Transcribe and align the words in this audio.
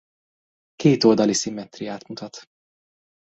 Kétoldali 0.75 1.33
szimmetriát 1.33 2.07
mutat. 2.07 2.47